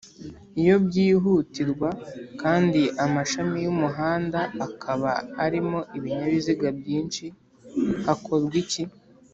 iyo 0.61 0.75
byihutirwa 0.85 1.89
kandi 2.41 2.81
amashami 3.05 3.57
y’umuhanda 3.65 4.39
akaba 4.65 5.11
arimo 5.45 5.79
Ibinyabiziga 5.97 6.67
byinshi 6.79 7.25
hakorwa 8.07 8.55
iki 8.63 8.83